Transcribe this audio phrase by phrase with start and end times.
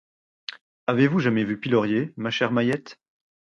[0.87, 2.97] Avez-vous jamais vu pilorier, ma chère Mahiette?